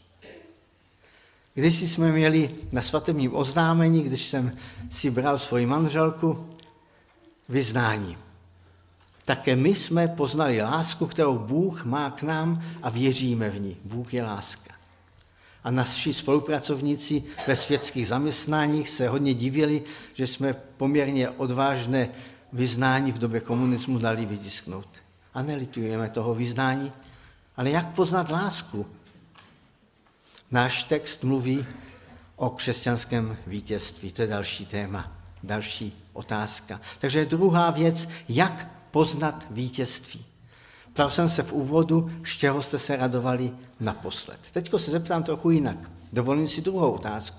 Když 1.54 1.80
jsme 1.80 2.12
měli 2.12 2.48
na 2.72 2.82
svatebním 2.82 3.36
oznámení, 3.36 4.02
když 4.02 4.28
jsem 4.28 4.52
si 4.90 5.10
bral 5.10 5.38
svoji 5.38 5.66
manželku, 5.66 6.46
vyznání. 7.48 8.16
Také 9.24 9.56
my 9.56 9.74
jsme 9.74 10.08
poznali 10.08 10.62
lásku, 10.62 11.06
kterou 11.06 11.38
Bůh 11.38 11.84
má 11.84 12.10
k 12.10 12.22
nám 12.22 12.62
a 12.82 12.90
věříme 12.90 13.50
v 13.50 13.60
ní. 13.60 13.76
Bůh 13.84 14.14
je 14.14 14.22
láska. 14.22 14.74
A 15.64 15.70
naši 15.70 16.14
spolupracovníci 16.14 17.24
ve 17.46 17.56
světských 17.56 18.08
zaměstnáních 18.08 18.88
se 18.88 19.08
hodně 19.08 19.34
divili, 19.34 19.82
že 20.14 20.26
jsme 20.26 20.52
poměrně 20.76 21.30
odvážné 21.30 22.08
vyznání 22.52 23.12
v 23.12 23.18
době 23.18 23.40
komunismu 23.40 23.98
dali 23.98 24.26
vytisknout. 24.26 24.88
A 25.34 25.42
nelitujeme 25.42 26.08
toho 26.08 26.34
vyznání, 26.34 26.92
ale 27.56 27.70
jak 27.70 27.94
poznat 27.94 28.30
lásku, 28.30 28.86
Náš 30.52 30.84
text 30.84 31.24
mluví 31.24 31.66
o 32.36 32.50
křesťanském 32.50 33.36
vítězství. 33.46 34.12
To 34.12 34.22
je 34.22 34.28
další 34.28 34.66
téma, 34.66 35.12
další 35.42 35.96
otázka. 36.12 36.80
Takže 36.98 37.24
druhá 37.24 37.70
věc, 37.70 38.08
jak 38.28 38.66
poznat 38.90 39.46
vítězství. 39.50 40.24
Ptal 40.92 41.10
jsem 41.10 41.28
se 41.28 41.42
v 41.42 41.52
úvodu, 41.52 42.10
z 42.24 42.36
čeho 42.36 42.62
jste 42.62 42.78
se 42.78 42.96
radovali 42.96 43.52
naposled. 43.80 44.40
Teď 44.52 44.70
se 44.76 44.90
zeptám 44.90 45.22
trochu 45.22 45.50
jinak. 45.50 45.90
Dovolím 46.12 46.48
si 46.48 46.60
druhou 46.60 46.92
otázku. 46.92 47.38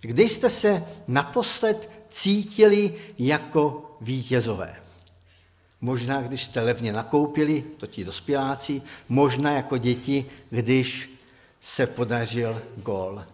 Když 0.00 0.32
jste 0.32 0.50
se 0.50 0.84
naposled 1.08 1.92
cítili 2.08 2.94
jako 3.18 3.90
vítězové? 4.00 4.76
Možná, 5.80 6.22
když 6.22 6.44
jste 6.44 6.60
levně 6.60 6.92
nakoupili, 6.92 7.64
to 7.76 7.86
ti 7.86 8.04
dospěláci, 8.04 8.82
možná 9.08 9.52
jako 9.52 9.78
děti, 9.78 10.26
když 10.50 11.10
se 11.60 11.86
podařil 11.86 12.62
gol. 12.76 13.24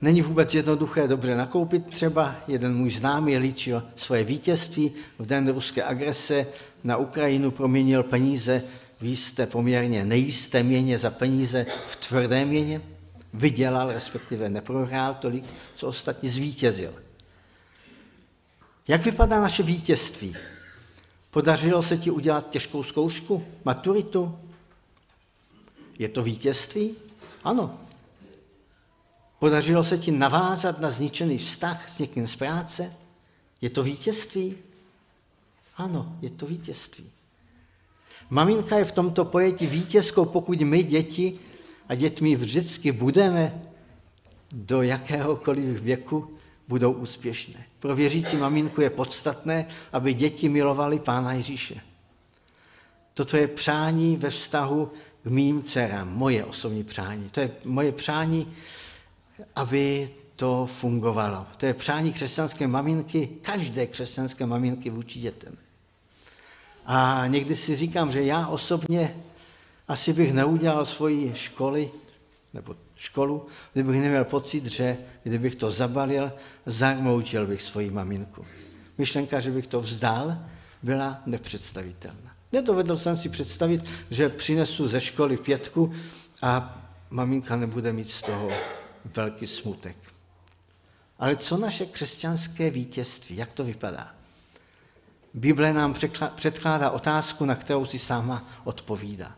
Není 0.00 0.22
vůbec 0.22 0.54
jednoduché 0.54 1.08
dobře 1.08 1.36
nakoupit. 1.36 1.86
Třeba 1.86 2.36
jeden 2.48 2.76
můj 2.76 2.90
známý 2.90 3.38
líčil 3.38 3.82
svoje 3.96 4.24
vítězství 4.24 4.92
v 5.18 5.26
den 5.26 5.48
ruské 5.48 5.84
agrese 5.84 6.46
na 6.84 6.96
Ukrajinu, 6.96 7.50
proměnil 7.50 8.02
peníze 8.02 8.62
v 9.00 9.04
jisté 9.04 9.46
poměrně 9.46 10.04
nejisté 10.04 10.62
měně 10.62 10.98
za 10.98 11.10
peníze 11.10 11.66
v 11.88 11.96
tvrdé 11.96 12.44
měně. 12.44 12.80
Vydělal, 13.34 13.92
respektive 13.92 14.48
neprohrál 14.48 15.14
tolik, 15.14 15.44
co 15.74 15.86
ostatní 15.86 16.28
zvítězil. 16.28 16.94
Jak 18.88 19.04
vypadá 19.04 19.40
naše 19.40 19.62
vítězství? 19.62 20.36
Podařilo 21.30 21.82
se 21.82 21.96
ti 21.96 22.10
udělat 22.10 22.50
těžkou 22.50 22.82
zkoušku, 22.82 23.44
maturitu, 23.64 24.38
je 25.98 26.08
to 26.08 26.22
vítězství? 26.22 26.90
Ano. 27.44 27.83
Podařilo 29.44 29.84
se 29.84 29.98
ti 29.98 30.10
navázat 30.10 30.80
na 30.80 30.90
zničený 30.90 31.38
vztah 31.38 31.88
s 31.88 31.98
někým 31.98 32.26
z 32.26 32.36
práce? 32.36 32.92
Je 33.60 33.70
to 33.70 33.82
vítězství? 33.82 34.54
Ano, 35.76 36.16
je 36.22 36.30
to 36.30 36.46
vítězství. 36.46 37.04
Maminka 38.30 38.78
je 38.78 38.84
v 38.84 38.92
tomto 38.92 39.24
pojetí 39.24 39.66
vítězkou, 39.66 40.24
pokud 40.24 40.60
my 40.60 40.82
děti 40.82 41.38
a 41.88 41.94
dětmi 41.94 42.36
vždycky 42.36 42.92
budeme 42.92 43.62
do 44.52 44.82
jakéhokoliv 44.82 45.82
věku, 45.82 46.36
budou 46.68 46.92
úspěšné. 46.92 47.64
Pro 47.78 47.96
věřící 47.96 48.36
maminku 48.36 48.80
je 48.80 48.90
podstatné, 48.90 49.66
aby 49.92 50.14
děti 50.14 50.48
milovali 50.48 50.98
Pána 50.98 51.32
Ježíše. 51.32 51.80
Toto 53.14 53.36
je 53.36 53.48
přání 53.48 54.16
ve 54.16 54.30
vztahu 54.30 54.92
k 55.22 55.26
mým 55.26 55.62
dcerám, 55.62 56.16
moje 56.16 56.44
osobní 56.44 56.84
přání. 56.84 57.30
To 57.30 57.40
je 57.40 57.50
moje 57.64 57.92
přání, 57.92 58.52
aby 59.54 60.10
to 60.36 60.66
fungovalo. 60.66 61.46
To 61.56 61.66
je 61.66 61.74
přání 61.74 62.12
křesťanské 62.12 62.66
maminky, 62.66 63.28
každé 63.42 63.86
křesťanské 63.86 64.46
maminky 64.46 64.90
vůči 64.90 65.20
dětem. 65.20 65.56
A 66.86 67.24
někdy 67.26 67.56
si 67.56 67.76
říkám, 67.76 68.12
že 68.12 68.22
já 68.22 68.46
osobně 68.46 69.16
asi 69.88 70.12
bych 70.12 70.32
neudělal 70.32 70.86
svoji 70.86 71.32
školy, 71.34 71.90
nebo 72.54 72.76
školu, 72.96 73.46
kdybych 73.72 74.00
neměl 74.00 74.24
pocit, 74.24 74.66
že 74.66 74.96
kdybych 75.22 75.54
to 75.54 75.70
zabalil, 75.70 76.32
zarmoutil 76.66 77.46
bych 77.46 77.62
svoji 77.62 77.90
maminku. 77.90 78.44
Myšlenka, 78.98 79.40
že 79.40 79.50
bych 79.50 79.66
to 79.66 79.80
vzdal, 79.80 80.38
byla 80.82 81.22
nepředstavitelná. 81.26 82.34
Nedovedl 82.52 82.96
jsem 82.96 83.16
si 83.16 83.28
představit, 83.28 83.84
že 84.10 84.28
přinesu 84.28 84.88
ze 84.88 85.00
školy 85.00 85.36
pětku 85.36 85.92
a 86.42 86.82
maminka 87.10 87.56
nebude 87.56 87.92
mít 87.92 88.10
z 88.10 88.22
toho 88.22 88.50
velký 89.04 89.46
smutek. 89.46 89.96
Ale 91.18 91.36
co 91.36 91.56
naše 91.56 91.86
křesťanské 91.86 92.70
vítězství? 92.70 93.36
Jak 93.36 93.52
to 93.52 93.64
vypadá? 93.64 94.14
Bible 95.34 95.72
nám 95.72 95.94
předkládá 96.34 96.90
otázku, 96.90 97.44
na 97.44 97.54
kterou 97.54 97.84
si 97.84 97.98
sama 97.98 98.48
odpovídá. 98.64 99.34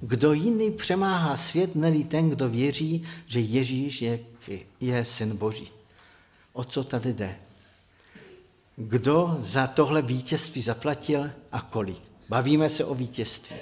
Kdo 0.00 0.32
jiný 0.32 0.70
přemáhá 0.70 1.36
svět, 1.36 1.74
nelí 1.74 2.04
ten, 2.04 2.30
kdo 2.30 2.48
věří, 2.48 3.02
že 3.26 3.40
Ježíš 3.40 4.02
je, 4.02 4.20
je 4.80 5.04
syn 5.04 5.36
Boží. 5.36 5.70
O 6.52 6.64
co 6.64 6.84
tady 6.84 7.12
jde? 7.12 7.36
Kdo 8.76 9.36
za 9.38 9.66
tohle 9.66 10.02
vítězství 10.02 10.62
zaplatil 10.62 11.30
a 11.52 11.60
kolik? 11.60 12.02
Bavíme 12.28 12.70
se 12.70 12.84
o 12.84 12.94
vítězství. 12.94 13.56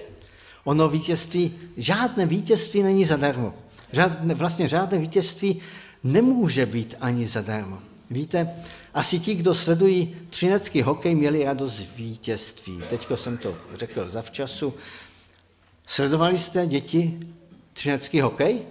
Ono 0.64 0.88
vítězství, 0.88 1.58
žádné 1.76 2.26
vítězství 2.26 2.82
není 2.82 3.04
zadarmo. 3.04 3.54
Žádné, 3.96 4.34
vlastně 4.34 4.68
žádné 4.68 4.98
vítězství 4.98 5.58
nemůže 6.04 6.66
být 6.66 6.94
ani 7.00 7.26
zadarmo. 7.26 7.78
Víte, 8.10 8.50
asi 8.94 9.18
ti, 9.18 9.34
kdo 9.34 9.54
sledují 9.54 10.16
třinecký 10.30 10.82
hokej, 10.82 11.14
měli 11.14 11.44
radost 11.44 11.72
z 11.72 11.96
vítězství. 11.96 12.82
Teď 12.90 13.06
jsem 13.14 13.36
to 13.38 13.56
řekl 13.74 14.10
zavčasu. 14.10 14.74
Sledovali 15.86 16.38
jste 16.38 16.66
děti 16.66 17.20
třinecký 17.72 18.20
hokej? 18.20 18.62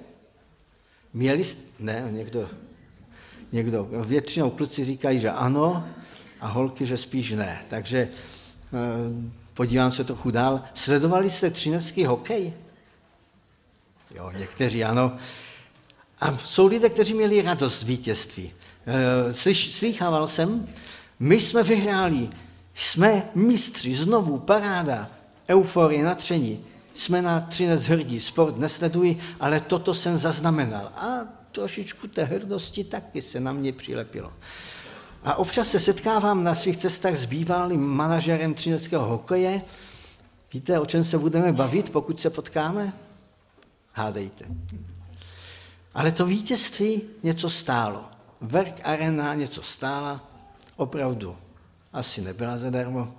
Měli 1.14 1.44
jste? 1.44 1.62
Ne, 1.80 2.08
někdo, 2.12 2.50
někdo. 3.52 3.88
Většinou 4.06 4.50
kluci 4.50 4.86
říkají, 4.86 5.20
že 5.20 5.32
ano, 5.32 5.88
a 6.40 6.48
holky, 6.48 6.86
že 6.86 6.98
spíš 6.98 7.32
ne. 7.32 7.66
Takže 7.68 7.98
eh, 8.00 8.10
podívám 9.54 9.92
se 9.92 10.04
trochu 10.04 10.32
dál. 10.32 10.62
Sledovali 10.74 11.30
jste 11.30 11.50
třinecký 11.50 12.06
hokej? 12.06 12.54
Jo, 14.16 14.32
někteří 14.38 14.84
ano. 14.84 15.16
A 16.20 16.38
jsou 16.38 16.68
lidé, 16.68 16.90
kteří 16.90 17.14
měli 17.14 17.42
radost 17.42 17.84
vítězství. 17.84 18.52
Eh, 18.86 19.34
slyš, 19.34 19.76
slychával 19.76 20.28
jsem, 20.28 20.68
my 21.20 21.40
jsme 21.40 21.64
vyhráli, 21.64 22.30
jsme 22.74 23.24
mistři, 23.36 23.96
znovu, 23.96 24.40
paráda, 24.40 25.10
euforie, 25.50 26.04
natření. 26.04 26.66
Jsme 26.94 27.22
na 27.22 27.40
Třinec 27.40 27.84
hrdí, 27.84 28.20
sport 28.20 28.58
nesleduji, 28.58 29.20
ale 29.40 29.60
toto 29.60 29.94
jsem 29.94 30.18
zaznamenal. 30.18 30.92
A 30.96 31.20
trošičku 31.52 32.08
té 32.08 32.24
hrdosti 32.24 32.84
taky 32.84 33.22
se 33.22 33.40
na 33.40 33.54
mě 33.54 33.74
přilepilo. 33.74 34.34
A 35.24 35.36
občas 35.36 35.68
se 35.68 35.80
setkávám 35.80 36.44
na 36.44 36.56
svých 36.56 36.78
cestách 36.78 37.16
s 37.16 37.26
bývalým 37.26 37.82
manažerem 37.82 38.54
třineckého 38.54 39.06
hokeje. 39.06 39.62
Víte, 40.54 40.80
o 40.80 40.86
čem 40.86 41.04
se 41.04 41.18
budeme 41.18 41.52
bavit, 41.52 41.90
pokud 41.90 42.20
se 42.20 42.30
potkáme? 42.30 42.94
Hádejte. 43.98 44.46
Ale 45.94 46.12
to 46.12 46.26
vítězství 46.26 47.02
něco 47.24 47.50
stálo. 47.50 48.06
Verk 48.42 48.82
Arena 48.84 49.34
něco 49.34 49.62
stála, 49.62 50.22
opravdu 50.76 51.36
asi 51.94 52.22
nebyla 52.22 52.58
zadarmo. 52.58 53.14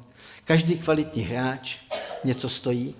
Každý 0.44 0.78
kvalitní 0.78 1.22
hráč 1.22 1.78
něco 2.24 2.48
stojí. 2.48 2.94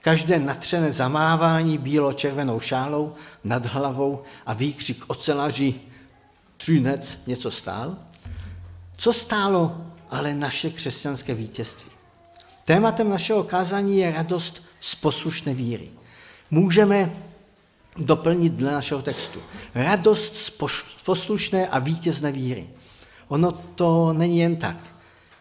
Každé 0.00 0.38
natřené 0.38 0.92
zamávání 0.92 1.78
bílo-červenou 1.78 2.60
šálou 2.60 3.14
nad 3.44 3.66
hlavou 3.66 4.22
a 4.46 4.52
výkřik 4.52 5.04
ocelaři 5.06 5.74
Třinec 6.56 7.18
něco 7.26 7.50
stál. 7.50 7.96
Co 8.96 9.12
stálo 9.12 9.86
ale 10.10 10.34
naše 10.34 10.70
křesťanské 10.70 11.34
vítězství? 11.34 11.90
Tématem 12.64 13.08
našeho 13.08 13.44
kázání 13.44 13.98
je 13.98 14.10
radost 14.10 14.62
z 14.80 14.94
poslušné 14.94 15.54
víry. 15.54 15.97
Můžeme 16.50 17.12
doplnit 17.96 18.52
dle 18.52 18.72
našeho 18.72 19.02
textu. 19.02 19.38
Radost 19.74 20.36
z 20.36 20.50
poslušné 21.04 21.68
a 21.68 21.78
vítězné 21.78 22.32
víry. 22.32 22.66
Ono 23.28 23.52
to 23.52 24.12
není 24.12 24.38
jen 24.38 24.56
tak. 24.56 24.76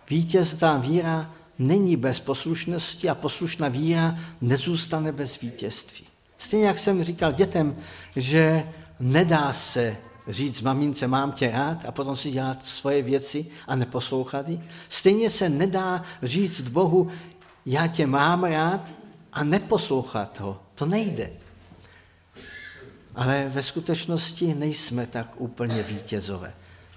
Vítězná 0.10 0.78
víra 0.78 1.32
není 1.60 1.96
bez 1.96 2.20
poslušnosti 2.20 3.10
a 3.10 3.16
poslušná 3.16 3.68
víra 3.68 4.16
nezůstane 4.42 5.12
bez 5.12 5.40
vítězství. 5.40 6.06
Stejně 6.38 6.68
jak 6.68 6.80
jsem 6.80 7.04
říkal 7.04 7.34
dětem, 7.34 7.76
že 8.16 8.64
nedá 9.00 9.54
se 9.54 9.98
říct 10.28 10.62
mamince, 10.62 11.08
mám 11.08 11.32
tě 11.32 11.52
rád 11.52 11.86
a 11.86 11.92
potom 11.92 12.16
si 12.16 12.32
dělat 12.32 12.66
svoje 12.66 13.02
věci 13.02 13.46
a 13.68 13.76
neposlouchat 13.76 14.50
ji. 14.50 14.60
Stejně 14.90 15.30
se 15.30 15.50
nedá 15.50 16.02
říct 16.24 16.62
Bohu, 16.62 17.10
já 17.66 17.88
tě 17.88 18.08
mám 18.08 18.44
rád 18.44 18.94
a 19.34 19.44
neposlouchat 19.44 20.40
ho. 20.40 20.62
To 20.76 20.86
nejde. 20.86 21.32
Ale 23.16 23.50
ve 23.50 23.64
skutečnosti 23.64 24.56
nejsme 24.56 25.08
tak 25.08 25.42
úplně 25.42 25.84
vítězové. 25.84 26.54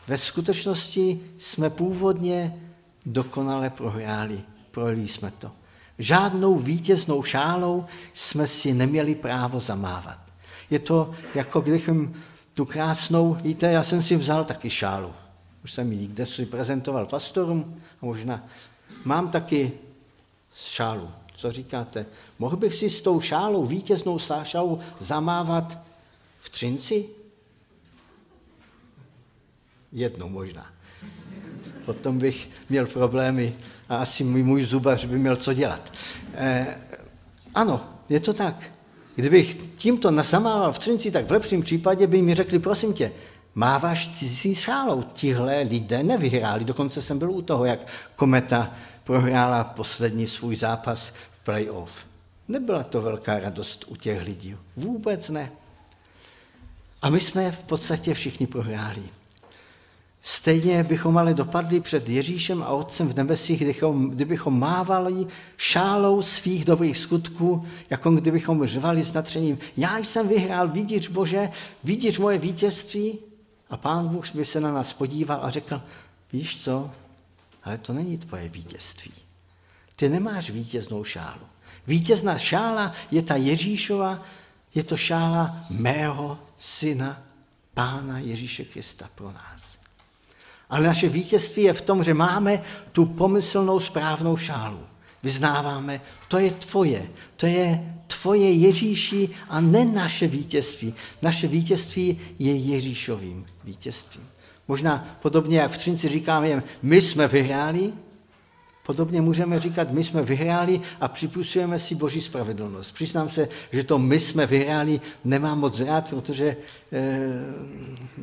Ve 0.08 0.18
skutečnosti 0.18 1.20
jsme 1.38 1.70
původně 1.70 2.60
dokonale 3.06 3.70
prohráli. 3.70 4.40
Projeli 4.70 5.08
jsme 5.08 5.30
to. 5.30 5.50
Žádnou 5.98 6.56
vítěznou 6.56 7.22
šálou 7.22 7.84
jsme 8.12 8.46
si 8.46 8.72
neměli 8.72 9.14
právo 9.14 9.60
zamávat. 9.60 10.18
Je 10.70 10.78
to 10.78 11.14
jako 11.34 11.60
kdybychom 11.60 12.14
tu 12.54 12.64
krásnou, 12.64 13.34
víte, 13.34 13.72
já 13.72 13.82
jsem 13.82 14.02
si 14.02 14.16
vzal 14.16 14.44
taky 14.44 14.70
šálu. 14.70 15.12
Už 15.64 15.72
jsem 15.72 15.92
ji 15.92 16.06
kde 16.06 16.26
si 16.26 16.46
prezentoval 16.46 17.06
pastorům 17.06 17.82
a 18.02 18.06
možná 18.06 18.44
mám 19.04 19.28
taky 19.28 19.72
šálu. 20.54 21.10
Co 21.40 21.52
říkáte? 21.52 22.06
Mohl 22.38 22.56
bych 22.56 22.74
si 22.74 22.90
s 22.90 23.02
tou 23.02 23.20
šálou, 23.20 23.66
vítěznou 23.66 24.18
šálou 24.42 24.78
zamávat 24.98 25.78
v 26.40 26.48
Třinci? 26.48 27.04
Jednou 29.92 30.28
možná. 30.28 30.66
Potom 31.84 32.18
bych 32.18 32.48
měl 32.68 32.86
problémy 32.86 33.54
a 33.88 33.96
asi 33.96 34.24
můj 34.24 34.64
zubař 34.64 35.04
by 35.04 35.18
měl 35.18 35.36
co 35.36 35.54
dělat. 35.54 35.92
Eh, 36.34 36.76
ano, 37.54 37.80
je 38.08 38.20
to 38.20 38.32
tak. 38.32 38.72
Kdybych 39.16 39.58
tímto 39.76 40.10
nasamával 40.10 40.72
v 40.72 40.78
Třinci, 40.78 41.10
tak 41.10 41.26
v 41.26 41.32
lepším 41.32 41.62
případě 41.62 42.06
by 42.06 42.22
mi 42.22 42.34
řekli, 42.34 42.58
prosím 42.58 42.92
tě, 42.92 43.12
máváš 43.54 44.08
cizí 44.08 44.54
šálou. 44.54 45.02
Tihle 45.02 45.62
lidé 45.62 46.02
nevyhráli. 46.02 46.64
Dokonce 46.64 47.02
jsem 47.02 47.18
byl 47.18 47.30
u 47.30 47.42
toho, 47.42 47.64
jak 47.64 47.80
Kometa 48.16 48.74
prohrála 49.04 49.64
poslední 49.64 50.26
svůj 50.26 50.56
zápas 50.56 51.12
playoff. 51.50 51.92
Nebyla 52.48 52.82
to 52.82 53.02
velká 53.02 53.38
radost 53.38 53.84
u 53.88 53.96
těch 53.96 54.22
lidí. 54.22 54.56
Vůbec 54.76 55.30
ne. 55.30 55.52
A 57.02 57.10
my 57.10 57.20
jsme 57.20 57.52
v 57.52 57.62
podstatě 57.62 58.14
všichni 58.14 58.46
prohráli. 58.46 59.02
Stejně 60.22 60.84
bychom 60.84 61.18
ale 61.18 61.34
dopadli 61.34 61.80
před 61.80 62.08
Ježíšem 62.08 62.62
a 62.62 62.68
Otcem 62.68 63.08
v 63.08 63.16
nebesích, 63.16 63.58
kdybychom, 63.58 64.10
kdybychom 64.10 64.60
mávali 64.60 65.26
šálou 65.56 66.22
svých 66.22 66.64
dobrých 66.64 66.98
skutků, 66.98 67.66
jako 67.90 68.10
kdybychom 68.10 68.66
řvali 68.66 69.02
s 69.02 69.12
natřením, 69.12 69.58
já 69.76 69.98
jsem 69.98 70.28
vyhrál, 70.28 70.68
vidíš 70.68 71.08
Bože, 71.08 71.50
vidíš 71.84 72.18
moje 72.18 72.38
vítězství? 72.38 73.18
A 73.70 73.76
pán 73.76 74.08
Bůh 74.08 74.34
by 74.34 74.44
se 74.44 74.60
na 74.60 74.72
nás 74.72 74.92
podíval 74.92 75.38
a 75.42 75.50
řekl, 75.50 75.82
víš 76.32 76.62
co, 76.62 76.90
ale 77.64 77.78
to 77.78 77.92
není 77.92 78.18
tvoje 78.18 78.48
vítězství. 78.48 79.29
Ty 80.00 80.08
nemáš 80.08 80.50
vítěznou 80.50 81.04
šálu. 81.04 81.46
Vítězná 81.86 82.38
šála 82.38 82.92
je 83.10 83.22
ta 83.22 83.36
Ježíšova, 83.36 84.24
je 84.74 84.84
to 84.84 84.96
šála 84.96 85.56
mého 85.70 86.38
syna, 86.58 87.22
pána 87.74 88.18
Ježíše 88.18 88.64
Krista 88.64 89.10
pro 89.14 89.32
nás. 89.32 89.76
Ale 90.70 90.86
naše 90.86 91.08
vítězství 91.08 91.62
je 91.62 91.72
v 91.72 91.80
tom, 91.80 92.04
že 92.04 92.14
máme 92.14 92.62
tu 92.92 93.06
pomyslnou 93.06 93.80
správnou 93.80 94.36
šálu. 94.36 94.80
Vyznáváme, 95.22 96.00
to 96.28 96.38
je 96.38 96.50
tvoje, 96.50 97.08
to 97.36 97.46
je 97.46 97.94
tvoje 98.06 98.52
Ježíši 98.52 99.28
a 99.48 99.60
ne 99.60 99.84
naše 99.84 100.26
vítězství. 100.26 100.94
Naše 101.22 101.46
vítězství 101.46 102.20
je 102.38 102.56
Ježíšovým 102.56 103.46
vítězstvím. 103.64 104.28
Možná 104.68 105.18
podobně, 105.22 105.58
jak 105.58 105.70
v 105.70 105.78
Třinci 105.78 106.08
říkáme, 106.08 106.62
my 106.82 107.02
jsme 107.02 107.28
vyhráli, 107.28 107.92
podobně 108.90 109.22
můžeme 109.22 109.60
říkat, 109.60 109.90
my 109.90 110.04
jsme 110.04 110.22
vyhráli 110.22 110.80
a 111.00 111.08
připusujeme 111.08 111.78
si 111.78 111.94
Boží 111.94 112.20
spravedlnost. 112.20 112.94
Přiznám 112.94 113.28
se, 113.28 113.48
že 113.72 113.84
to 113.84 113.98
my 113.98 114.20
jsme 114.20 114.46
vyhráli 114.46 115.00
nemám 115.24 115.58
moc 115.60 115.80
rád, 115.80 116.10
protože 116.10 116.46
e, 116.46 116.56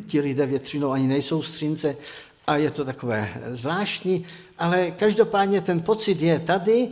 ti 0.08 0.19
lidé 0.19 0.45
většinou 0.45 0.91
ani 0.91 1.08
nejsou 1.08 1.41
z 1.41 1.51
Třince, 1.51 1.95
a 2.47 2.58
je 2.58 2.71
to 2.71 2.86
takové 2.86 3.34
zvláštní, 3.51 4.25
ale 4.58 4.91
každopádně 4.91 5.62
ten 5.62 5.80
pocit 5.80 6.21
je 6.21 6.39
tady, 6.39 6.89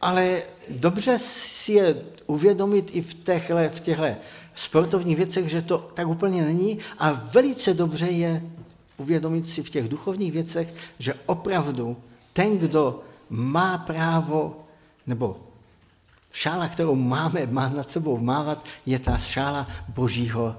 ale 0.00 0.42
dobře 0.68 1.18
si 1.18 1.72
je 1.72 1.96
uvědomit 2.26 2.90
i 2.92 3.02
v 3.02 3.14
těchto, 3.14 3.54
v 3.70 3.80
těchto 3.80 4.06
sportovních 4.54 5.16
věcech, 5.16 5.48
že 5.48 5.62
to 5.62 5.90
tak 5.94 6.08
úplně 6.08 6.42
není 6.42 6.78
a 6.98 7.12
velice 7.12 7.74
dobře 7.74 8.06
je 8.06 8.42
uvědomit 8.96 9.48
si 9.48 9.62
v 9.62 9.70
těch 9.70 9.88
duchovních 9.88 10.32
věcech, 10.32 10.74
že 10.98 11.14
opravdu 11.26 11.96
ten, 12.38 12.58
kdo 12.58 13.02
má 13.30 13.78
právo, 13.78 14.64
nebo 15.06 15.40
šála, 16.32 16.68
kterou 16.68 16.94
máme, 16.94 17.46
má 17.46 17.68
nad 17.68 17.90
sebou 17.90 18.18
mávat, 18.18 18.64
je 18.86 18.98
ta 18.98 19.18
šála 19.18 19.68
božího 19.88 20.56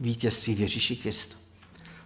vítězství 0.00 0.54
v 0.54 0.60
Ježíši 0.60 0.96
Kristu. 0.96 1.36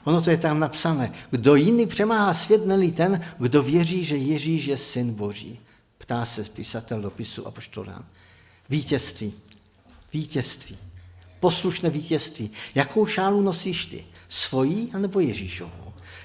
Ono 0.05 0.21
to 0.21 0.31
je 0.31 0.37
tam 0.37 0.61
napsané. 0.61 1.13
Kdo 1.31 1.55
jiný 1.55 1.87
přemáhá 1.87 2.35
svět, 2.35 2.67
nelí 2.67 2.93
ten, 2.93 3.21
kdo 3.39 3.63
věří, 3.63 4.05
že 4.05 4.17
Ježíš 4.17 4.65
je 4.67 4.77
syn 4.77 5.15
Boží. 5.15 5.61
Ptá 5.99 6.25
se 6.25 6.45
písatel 6.45 7.03
dopisu 7.03 7.47
Apoštolán. 7.47 8.05
Vítězství. 8.69 9.33
Vítězství. 10.13 10.79
Poslušné 11.41 11.91
vítězství. 11.91 12.51
Jakou 12.75 13.07
šálu 13.07 13.43
nosíš 13.43 13.87
ty? 13.87 14.05
Svojí 14.29 14.91
anebo 14.93 15.21
Ježíšovou? 15.21 15.82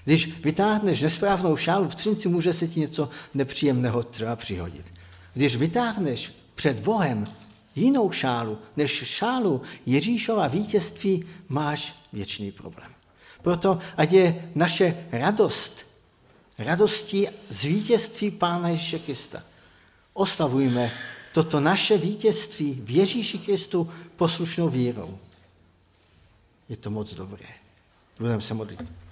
Když 0.07 0.39
vytáhneš 0.43 1.01
nesprávnou 1.01 1.55
šálu 1.55 1.89
v 1.89 1.95
třinci, 1.95 2.27
může 2.27 2.53
se 2.53 2.67
ti 2.67 2.79
něco 2.79 3.09
nepříjemného 3.33 4.03
třeba 4.03 4.35
přihodit. 4.35 4.93
Když 5.33 5.55
vytáhneš 5.55 6.33
před 6.55 6.79
Bohem 6.79 7.23
jinou 7.75 8.11
šálu 8.11 8.57
než 8.77 8.91
šálu 8.91 9.61
Ježíšova 9.85 10.47
vítězství, 10.47 11.25
máš 11.49 11.95
věčný 12.13 12.51
problém. 12.51 12.91
Proto 13.41 13.79
ať 13.97 14.11
je 14.11 14.51
naše 14.55 15.07
radost 15.11 15.85
radostí 16.57 17.27
z 17.49 17.63
vítězství 17.63 18.31
Pána 18.31 18.69
Ježíše 18.69 18.99
Krista. 18.99 19.43
Oslavujme 20.13 20.91
toto 21.33 21.59
naše 21.59 21.97
vítězství 21.97 22.81
v 22.83 22.89
Ježíši 22.89 23.37
Kristu 23.37 23.89
poslušnou 24.15 24.69
vírou. 24.69 25.17
Je 26.69 26.77
to 26.77 26.89
moc 26.89 27.13
dobré. 27.13 27.47
Budeme 28.19 28.41
se 28.41 28.53
modlit. 28.53 29.06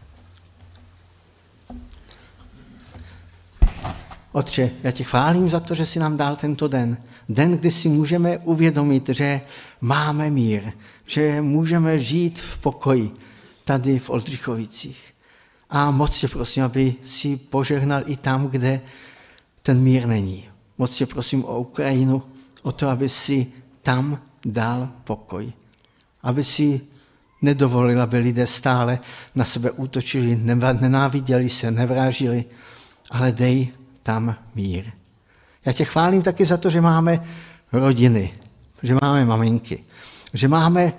Otče, 4.35 4.71
já 4.83 4.91
tě 4.91 5.03
chválím 5.03 5.49
za 5.49 5.59
to, 5.59 5.75
že 5.75 5.85
jsi 5.85 5.99
nám 5.99 6.17
dal 6.17 6.35
tento 6.35 6.67
den. 6.67 6.97
Den, 7.29 7.57
kdy 7.57 7.71
si 7.71 7.89
můžeme 7.89 8.37
uvědomit, 8.37 9.09
že 9.09 9.41
máme 9.81 10.29
mír, 10.29 10.63
že 11.05 11.41
můžeme 11.41 11.99
žít 11.99 12.39
v 12.39 12.57
pokoji 12.57 13.11
tady 13.63 13.99
v 13.99 14.09
Oldřichovicích. 14.09 15.13
A 15.69 15.91
moc 15.91 16.19
tě 16.19 16.27
prosím, 16.27 16.63
aby 16.63 16.95
si 17.03 17.37
požehnal 17.37 18.03
i 18.05 18.17
tam, 18.17 18.47
kde 18.47 18.81
ten 19.63 19.81
mír 19.81 20.07
není. 20.07 20.45
Moc 20.77 20.95
tě 20.95 21.05
prosím 21.05 21.45
o 21.45 21.59
Ukrajinu, 21.59 22.23
o 22.63 22.71
to, 22.71 22.89
aby 22.89 23.09
si 23.09 23.47
tam 23.81 24.19
dal 24.45 24.89
pokoj. 25.03 25.53
Aby 26.23 26.43
si 26.43 26.81
nedovolil, 27.41 28.01
aby 28.01 28.17
lidé 28.17 28.47
stále 28.47 28.99
na 29.35 29.45
sebe 29.45 29.71
útočili, 29.71 30.35
nenáviděli 30.79 31.49
se, 31.49 31.71
nevrážili, 31.71 32.45
ale 33.11 33.31
dej 33.31 33.71
tam 34.05 34.35
mír. 34.55 34.85
Já 35.65 35.73
tě 35.73 35.85
chválím 35.85 36.21
taky 36.21 36.45
za 36.45 36.57
to, 36.57 36.69
že 36.69 36.81
máme 36.81 37.25
rodiny, 37.71 38.33
že 38.83 38.95
máme 39.01 39.25
maminky, 39.25 39.83
že 40.33 40.47
máme 40.47 40.93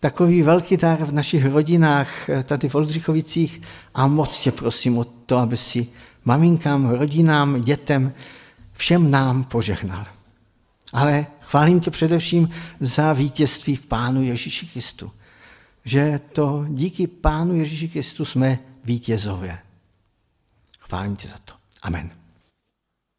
takový 0.00 0.42
velký 0.42 0.76
dar 0.76 1.04
v 1.04 1.12
našich 1.12 1.44
rodinách 1.44 2.08
tady 2.44 2.68
v 2.68 2.74
Oldřichovicích 2.74 3.60
a 3.94 4.06
moc 4.06 4.40
tě 4.40 4.52
prosím 4.52 4.98
o 4.98 5.04
to, 5.04 5.38
aby 5.38 5.56
si 5.56 5.86
maminkám, 6.24 6.88
rodinám, 6.88 7.60
dětem, 7.60 8.12
všem 8.74 9.10
nám 9.10 9.44
požehnal. 9.44 10.06
Ale 10.92 11.26
chválím 11.40 11.80
tě 11.80 11.90
především 11.90 12.50
za 12.80 13.12
vítězství 13.12 13.76
v 13.76 13.86
Pánu 13.86 14.22
Ježíši 14.22 14.66
Kristu. 14.66 15.12
Že 15.84 16.20
to 16.32 16.66
díky 16.68 17.06
Pánu 17.06 17.54
Ježíši 17.54 17.88
Kristu 17.88 18.24
jsme 18.24 18.58
vítězové. 18.84 19.58
Chválím 20.78 21.16
tě 21.16 21.28
za 21.28 21.36
to. 21.44 21.52
Amen. 21.82 22.19